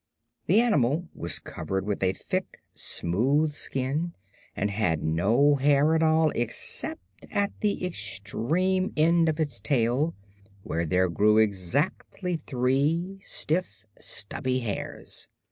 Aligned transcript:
The 0.47 0.59
animal 0.59 1.09
was 1.13 1.37
covered 1.37 1.85
with 1.85 2.01
a 2.01 2.11
thick, 2.13 2.63
smooth 2.73 3.51
skin 3.53 4.13
and 4.55 4.71
had 4.71 5.03
no 5.03 5.57
hair 5.57 5.93
at 5.93 6.01
all 6.01 6.31
except 6.31 7.03
at 7.29 7.51
the 7.61 7.85
extreme 7.85 8.93
end 8.97 9.29
of 9.29 9.39
its 9.39 9.59
tail, 9.59 10.15
where 10.63 10.87
there 10.87 11.07
grew 11.07 11.37
exactly 11.37 12.35
three 12.35 13.19
stiff, 13.21 13.85
stubby 13.99 14.57
hairs. 14.61 15.27